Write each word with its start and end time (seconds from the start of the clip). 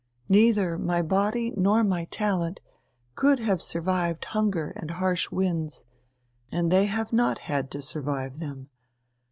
Neither 0.27 0.79
my 0.79 1.03
body 1.03 1.53
nor 1.55 1.83
my 1.83 2.05
talent 2.05 2.59
could 3.13 3.37
have 3.37 3.61
survived 3.61 4.25
hunger 4.25 4.73
and 4.75 4.89
harsh 4.89 5.29
winds, 5.29 5.85
and 6.51 6.71
they 6.71 6.87
have 6.87 7.13
not 7.13 7.37
had 7.37 7.69
to 7.69 7.83
survive 7.83 8.39
them. 8.39 8.69